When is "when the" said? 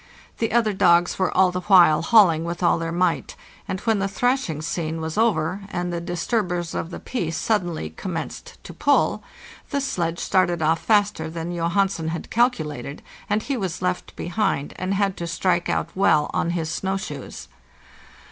3.81-4.07